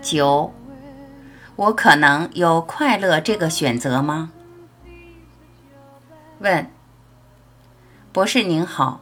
[0.00, 0.52] 九，
[1.56, 4.30] 我可能有快乐这个选择吗？
[6.40, 6.70] 问，
[8.12, 9.00] 博士您好，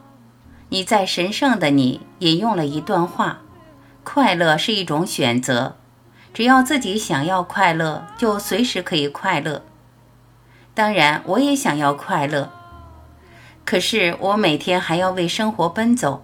[0.69, 3.39] 你在神圣的你引用了一段话：
[4.03, 5.75] 快乐是一种选择，
[6.33, 9.61] 只要自己想要快乐，就随时可以快乐。
[10.73, 12.49] 当然，我也想要快乐，
[13.65, 16.23] 可是我每天还要为生活奔走，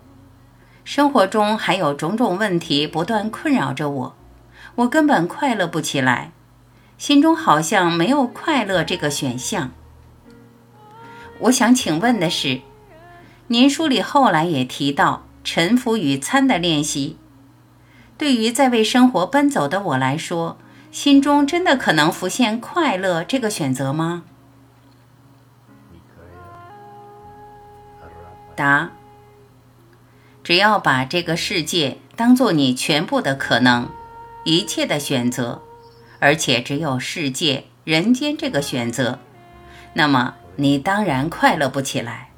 [0.83, 4.15] 生活中还有种种问题不断困扰着我。
[4.75, 6.31] 我根本快乐不起来，
[6.97, 9.71] 心中好像没有快乐这个选项。
[11.39, 12.61] 我想请问的是，
[13.47, 17.17] 您书里后来也提到沉浮与参的练习，
[18.17, 20.57] 对于在为生活奔走的我来说，
[20.91, 24.23] 心中真的可能浮现快乐这个选择吗？
[28.59, 28.91] 答：
[30.43, 33.87] 只要把这个世界当做你全部的可能。
[34.43, 35.61] 一切的选择，
[36.19, 39.19] 而且只有世界、人间这个选择，
[39.93, 42.31] 那么你当然快乐不起来，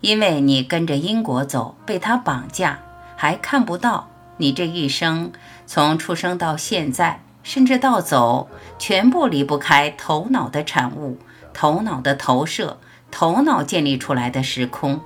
[0.00, 2.80] 因为你跟着因果走，被他绑架，
[3.16, 5.32] 还看不到你这一生
[5.66, 11.18] 从出生到现在，甚至到走，全部离不开头脑的产物、
[11.52, 12.78] 头脑的投射、
[13.10, 15.00] 头脑建立出来的时空。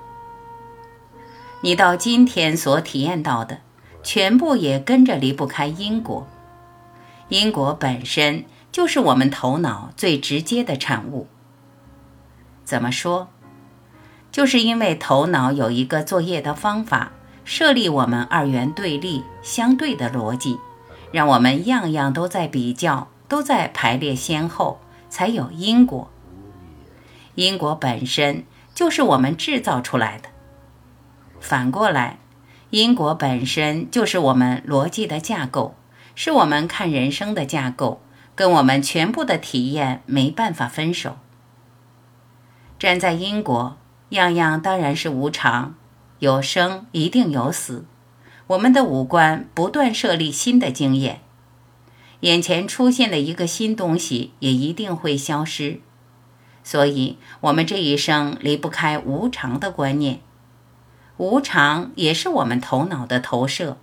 [1.61, 3.59] 你到今天所体验到的。
[4.01, 6.27] 全部也跟着离不开因果，
[7.28, 11.27] 因果本身就是我们头脑最直接的产物。
[12.65, 13.27] 怎么说？
[14.33, 17.11] 就是因为头脑有一个作业的方法，
[17.45, 20.59] 设立我们二元对立相对的逻辑，
[21.12, 26.09] 让我们样样都在比较，都在排列先后，才有因果。
[27.34, 30.31] 因果本身就是我们制造出来的。
[31.41, 32.19] 反过来。
[32.70, 35.75] 因果本身就是我们逻辑的架构，
[36.14, 38.03] 是我们看人生的架构，
[38.34, 41.16] 跟我们全部的体验没办法分手。
[42.78, 43.78] 站在因果，
[44.10, 45.75] 样样当然是无常，
[46.19, 47.87] 有生一定有死。
[48.49, 51.20] 我们的五官不断设立新的经验，
[52.20, 55.81] 眼前出现的一个新东西也一定会消失，
[56.62, 60.20] 所以我们这一生离不开无常的观念。
[61.19, 63.77] 无常也是我们头脑的投射，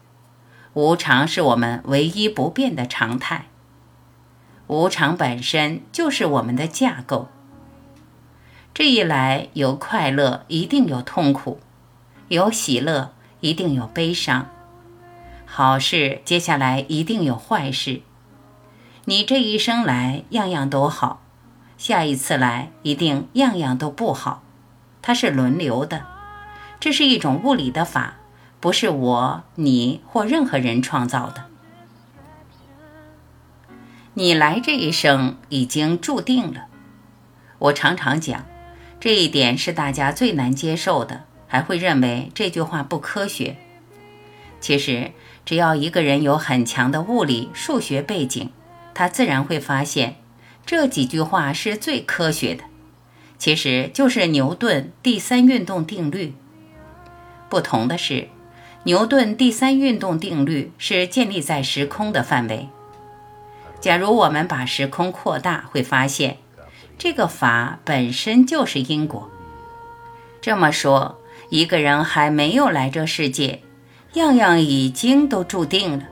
[0.74, 3.48] 无常是我们唯一不变的常态。
[4.68, 7.28] 无常本身就是我们的架构。
[8.74, 11.60] 这一来，有快乐一定有痛苦，
[12.30, 14.48] 有喜乐一定有悲伤，
[15.46, 18.02] 好事接下来一定有坏事。
[19.04, 21.22] 你这一生来样样都好，
[21.78, 24.42] 下一次来一定样样都不好，
[25.02, 26.15] 它是轮流的。
[26.86, 28.18] 这是一种物理的法，
[28.60, 31.46] 不是我、你或任何人创造的。
[34.14, 36.68] 你来这一生已经注定了。
[37.58, 38.46] 我常常讲，
[39.00, 43.58] 这一点是大家最难接受的，还会认为这句话不科学。
[44.62, 45.14] 其实，
[45.44, 48.52] 只要一个人有很强的物理、数学背景，
[48.94, 50.18] 他自然会发现
[50.68, 52.64] 这几句话是最科学的。
[53.40, 56.36] 其实就是牛顿第三运动定律。
[57.50, 58.28] 不同的是，
[58.84, 62.70] 牛顿第三运动定律是建立在时空的范围。
[63.80, 66.38] 假如我们把时空扩大，会发现
[66.98, 69.30] 这个法本身就是因果。
[70.42, 71.20] 这么说，
[71.50, 73.62] 一个人还没有来这世界，
[74.14, 76.06] 样样已经都注定了。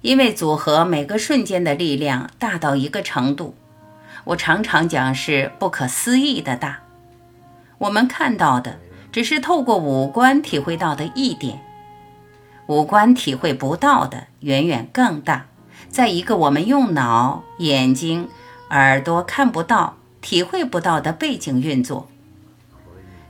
[0.00, 3.54] 因为组合每个瞬间的力量大到一个程度，
[4.24, 6.80] 我常常讲是不可思议的大。
[7.78, 8.78] 我们看到的。
[9.12, 11.60] 只是透过五官体会到的一点，
[12.66, 15.46] 五官体会不到的远远更大，
[15.88, 18.28] 在一个我们用脑、眼睛、
[18.70, 22.08] 耳朵看不到、体会不到的背景运作。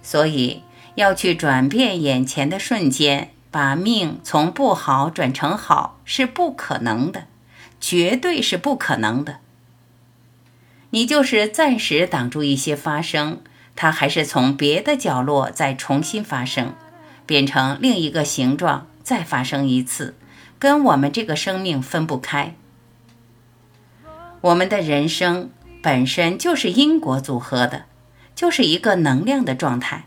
[0.03, 0.63] 所以
[0.97, 7.25] 要去转变眼前的瞬间，把命从不好转成好是不可能的，
[7.81, 9.39] 绝对是不可能的。
[10.91, 13.41] 你就是暂时挡住一些发生。
[13.83, 16.75] 它还是从别的角落再重新发生，
[17.25, 20.15] 变成另一个形状，再发生一次，
[20.59, 22.55] 跟我们这个生命分不开。
[24.43, 25.49] 我们的人生
[25.83, 27.87] 本身就是因果组合的，
[28.35, 30.05] 就是一个能量的状态，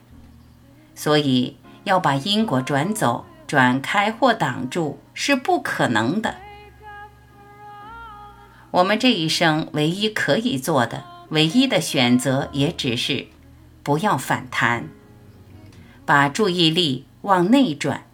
[0.93, 6.35] 所以要把因果转走、转开或挡住是不可能的。
[8.69, 13.32] 我们这一生唯一可以做的、唯一的选择，也只是。
[13.83, 14.87] 不要反弹，
[16.05, 18.05] 把注意力往内转。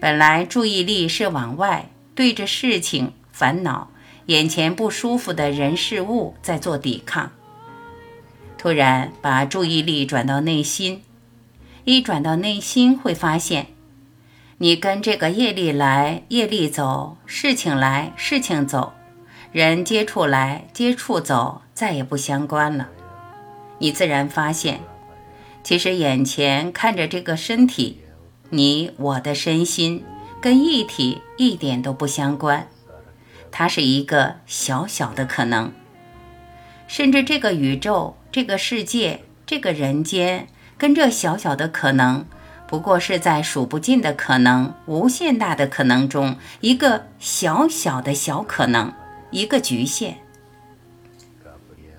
[0.00, 3.90] 本来注意力是往外，对着事情、烦恼、
[4.26, 7.30] 眼前不舒服的人事物在做抵抗。
[8.58, 11.02] 突然把注意力转到内心，
[11.84, 13.68] 一转到内心，会发现，
[14.58, 18.92] 你跟这个业力来，业力走；事情来，事情走；
[19.52, 22.88] 人接触来，接触走，再也不相关了。
[23.80, 24.80] 你自然发现，
[25.64, 28.00] 其实眼前看着这个身体。
[28.52, 30.04] 你我的身心
[30.40, 32.66] 跟一体一点都不相关，
[33.52, 35.72] 它是一个小小的可能，
[36.88, 42.26] 甚至这个宇宙、这个世界、这个人间，跟这小小的可能，
[42.66, 48.92] 不过是在数不尽的可能、无限大的可能中一个小小的小可能，
[49.30, 50.18] 一个局限。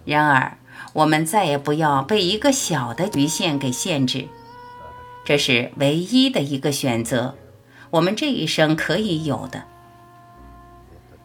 [0.04, 0.58] 然而，
[0.94, 4.28] 我们再也不要被一个小的局限给限制。
[5.24, 7.36] 这是唯一的一个选择，
[7.92, 9.64] 我们这一生可以有的。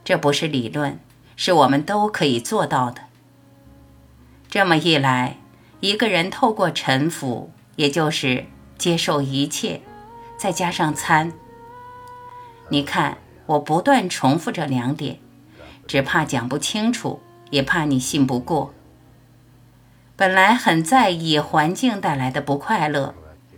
[0.04, 1.00] 这不是理论，
[1.34, 3.02] 是我们都可以做到的。
[4.48, 5.38] 这么一来，
[5.80, 8.44] 一个人透过臣服，也就是
[8.78, 9.80] 接受一切，
[10.36, 11.32] 再加上参。
[12.68, 15.18] 你看，我不断重复这两点，
[15.88, 17.20] 只怕讲不清楚，
[17.50, 18.72] 也怕你信不过。
[20.16, 23.14] 本来很在意环境带来的不快乐。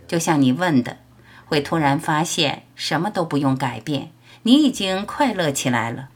[0.07, 0.97] 就像你问的，
[1.45, 4.11] 会突然发现什么都不用改变，
[4.43, 6.09] 你已经快乐起来了。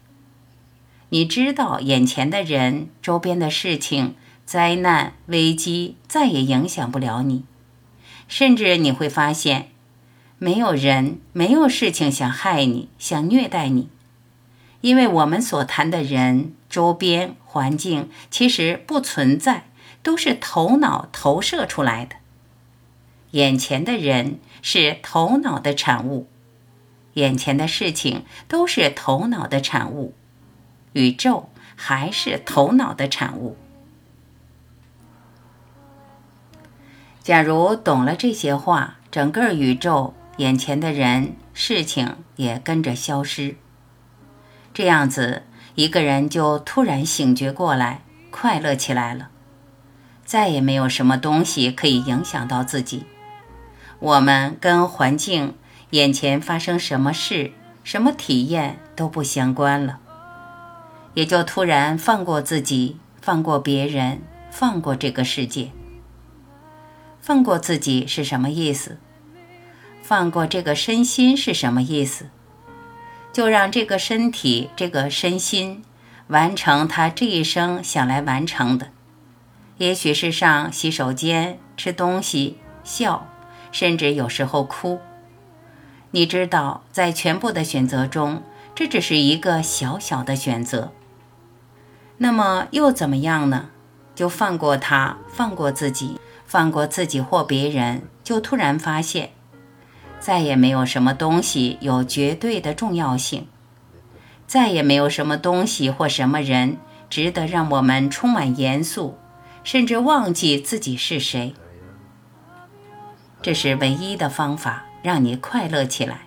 [1.10, 7.44] 你知道眼前的人、周边的事情、灾难、危机再也影响不了你，
[8.26, 9.68] 甚至你会发现，
[10.38, 13.88] 没有人、没有事情想害你、想虐待你，
[14.80, 19.66] 因为我们所谈的人、周边环境其实不存在，
[20.04, 22.14] 都是头脑投射出来的。
[23.32, 26.28] 眼前的人是头脑的产物，
[27.14, 30.14] 眼前的事情都是头脑的产物，
[30.92, 33.56] 宇宙还是头脑的产物。
[37.22, 43.56] 假如懂了这些话，整个宇宙、眼前的人、事情也跟着消失。
[44.74, 49.30] 这样子，一个人就突然醒觉过来，快乐起来了，
[50.24, 53.04] 再也没有什么东西可以影响到自己。
[53.98, 55.54] 我们跟环境、
[55.90, 59.98] 眼前发生什么事、什么体验都不相关了，
[61.14, 65.70] 也就突然放过自己，放过别人，放过这个世界。
[67.20, 68.98] 放过自己是什么意思？
[70.02, 72.26] 放过这个身心是什么意思？
[73.32, 75.82] 就让这个身体、这个身心
[76.26, 78.88] 完成他这一生想来完成的，
[79.78, 83.28] 也许是上洗手间、吃东西、笑。
[83.72, 85.00] 甚至有时候哭。
[86.12, 90.92] 你知道，在全部的选择中，这只是一个小小的选择。
[92.18, 93.70] 那么又怎么样呢？
[94.14, 99.32] 就放过他，放过自己，放过自己或别人，就突然发现，
[100.20, 103.48] 再也没有什么东西有绝对的重要性，
[104.46, 106.76] 再也没有什么东西或什么人
[107.10, 109.18] 值得让我们充满严肃，
[109.64, 111.54] 甚至忘记自己是谁。
[113.42, 116.20] 这是唯一的方法，让你快乐起来。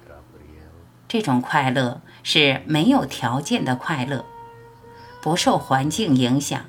[1.08, 4.26] 这种快乐是没有条件的快乐，
[5.22, 6.66] 不受环境影响，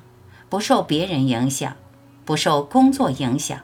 [0.47, 1.75] 不受别人影响，
[2.23, 3.59] 不受工作影响。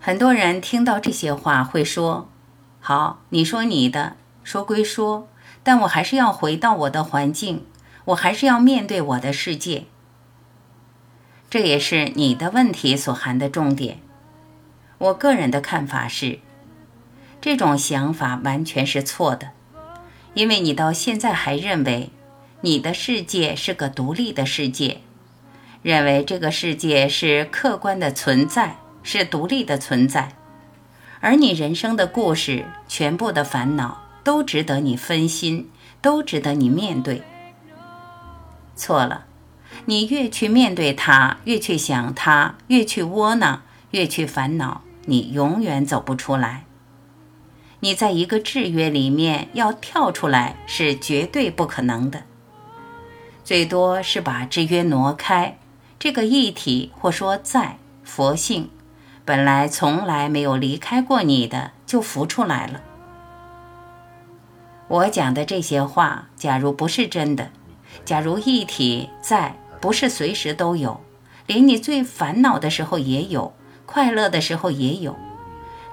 [0.00, 2.28] 很多人听到这些话会说
[2.80, 5.28] ：“好，你说你的，说归说，
[5.62, 7.66] 但我还是要回到我的环境，
[8.08, 9.84] 我还是要面对我的世界。”
[11.50, 14.00] 这也是你的问题所含的重点。
[14.98, 16.40] 我个人的看法是，
[17.40, 19.52] 这种想法完全是错的，
[20.34, 22.10] 因为你到现在还认为
[22.62, 25.00] 你的世界是个独立的世界，
[25.82, 30.32] 认为这个世界是客观的存在，是独立的存在，
[31.20, 35.70] 而你人生的故事、全部的烦恼都值得你分心，
[36.02, 37.22] 都值得你面对。
[38.78, 39.26] 错了。
[39.84, 46.64] 你越去面对它，越去想它，越去窝囊，越去烦恼，你永远走不出来。
[47.80, 52.22] 你在一个制约里面要跳出来是绝对不可能的，
[53.44, 55.58] 最多是把制约挪开。
[55.98, 58.70] 这个一体或说在佛性，
[59.24, 62.80] 本来从来没有离开过你的，就浮出来了。
[64.88, 67.50] 我讲的这些话，假如不是真的，
[68.04, 69.54] 假如一体在。
[69.80, 71.00] 不是随时都有，
[71.46, 73.54] 连你最烦恼的时候也有，
[73.86, 75.16] 快乐的时候也有，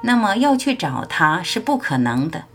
[0.02, 2.46] 那么要去找它是不可能的。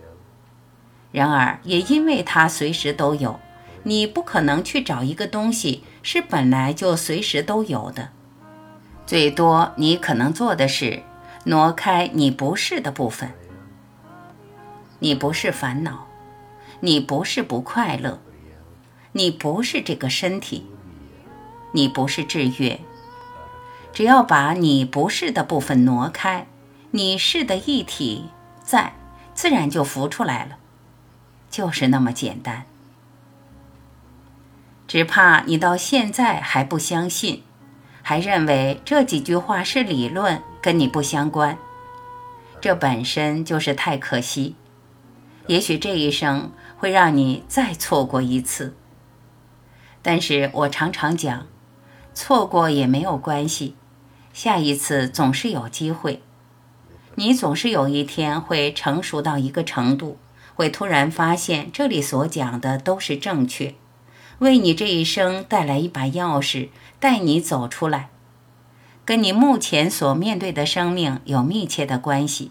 [1.12, 3.38] 然而，也因为它随时都有，
[3.84, 8.08] 你不可能去找一个东西是本来就随时都有的。
[9.06, 11.04] 最多你可能做的是
[11.44, 13.30] 挪开你不是的部分。
[14.98, 16.08] 你不是烦恼，
[16.80, 18.18] 你不是不快乐，
[19.12, 20.66] 你不是这个身体，
[21.72, 22.80] 你不是制约。
[23.92, 26.46] 只要把你不是的部分挪开，
[26.92, 28.26] 你是的一体
[28.62, 28.94] 在，
[29.34, 30.58] 自然就浮出来了。
[31.50, 32.64] 就是那么简单，
[34.86, 37.42] 只怕你到现在还不相信，
[38.02, 41.58] 还认为这几句话是理论，跟你不相关。
[42.60, 44.54] 这本身就是太可惜，
[45.48, 48.76] 也许这一生会让你再错过一次。
[50.02, 51.46] 但是我常常讲，
[52.14, 53.76] 错过也没有关系，
[54.32, 56.22] 下一次总是有机会，
[57.14, 60.18] 你总是有一天会成熟到一个程度。
[60.56, 63.74] 会突然发现，这里所讲的都是正确，
[64.40, 68.10] 为你这一生带来一把钥匙，带你走出来，
[69.06, 72.50] 跟你目前所面对的生命有密切的关系，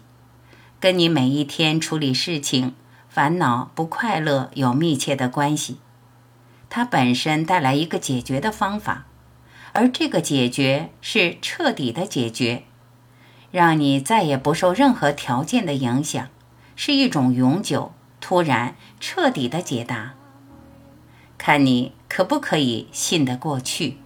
[0.80, 2.74] 跟你每一天处理事情、
[3.08, 5.78] 烦恼、不快乐有密切的关系。
[6.70, 9.06] 它本身带来一个解决的方法，
[9.72, 12.62] 而这个解决是彻底的解决，
[13.50, 16.28] 让你再也不受任何条件的影响，
[16.74, 17.92] 是一种永久。
[18.20, 20.14] 突然，彻底的解答，
[21.38, 23.96] 看你可不可以信得过去。